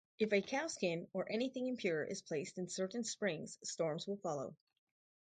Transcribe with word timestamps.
If 0.17 0.33
a 0.33 0.41
cowskin 0.41 1.07
or 1.13 1.31
anything 1.31 1.67
impure 1.67 2.03
is 2.03 2.23
placed 2.23 2.57
in 2.57 2.67
certain 2.67 3.03
springs, 3.03 3.59
storms 3.63 4.07
will 4.07 4.17
follow. 4.17 4.55